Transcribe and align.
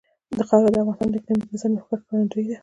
خاوره 0.47 0.69
د 0.73 0.75
افغانستان 0.81 1.07
د 1.11 1.15
اقلیمي 1.17 1.43
نظام 1.51 1.71
یوه 1.73 1.85
ښه 1.87 1.95
ښکارندوی 2.01 2.43
ده. 2.49 2.57